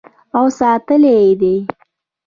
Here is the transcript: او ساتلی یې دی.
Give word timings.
او 0.37 0.43
ساتلی 0.57 1.13
یې 1.23 1.31
دی. 1.41 1.55